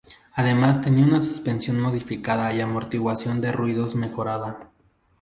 Además 0.33 0.81
tenía 0.81 1.05
una 1.05 1.19
suspensión 1.21 1.79
modificada 1.79 2.51
y 2.55 2.59
amortiguación 2.59 3.39
de 3.39 3.51
ruidos 3.51 3.93
mejorada. 3.93 4.71